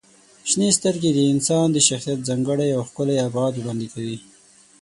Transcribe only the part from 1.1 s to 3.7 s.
د انسان د شخصیت ځانګړی او ښکلی ابعاد